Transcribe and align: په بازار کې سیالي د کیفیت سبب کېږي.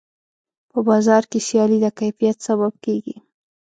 په 0.71 0.79
بازار 0.87 1.23
کې 1.31 1.39
سیالي 1.47 1.77
د 1.81 1.85
کیفیت 1.99 2.37
سبب 2.47 2.73
کېږي. 2.85 3.15